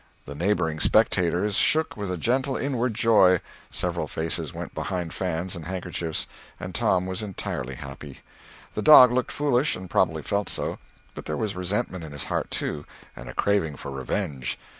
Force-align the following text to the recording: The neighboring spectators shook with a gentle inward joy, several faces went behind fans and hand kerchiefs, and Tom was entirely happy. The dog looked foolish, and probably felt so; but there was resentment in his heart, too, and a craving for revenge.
The 0.25 0.33
neighboring 0.33 0.79
spectators 0.79 1.53
shook 1.57 1.95
with 1.95 2.09
a 2.11 2.17
gentle 2.17 2.57
inward 2.57 2.95
joy, 2.95 3.39
several 3.69 4.07
faces 4.07 4.51
went 4.51 4.73
behind 4.73 5.13
fans 5.13 5.55
and 5.55 5.65
hand 5.65 5.83
kerchiefs, 5.83 6.25
and 6.59 6.73
Tom 6.73 7.05
was 7.05 7.21
entirely 7.21 7.75
happy. 7.75 8.21
The 8.73 8.81
dog 8.81 9.11
looked 9.11 9.31
foolish, 9.31 9.75
and 9.75 9.91
probably 9.91 10.23
felt 10.23 10.49
so; 10.49 10.79
but 11.13 11.25
there 11.25 11.37
was 11.37 11.55
resentment 11.55 12.03
in 12.03 12.13
his 12.13 12.23
heart, 12.23 12.49
too, 12.49 12.83
and 13.15 13.29
a 13.29 13.35
craving 13.35 13.75
for 13.75 13.91
revenge. 13.91 14.57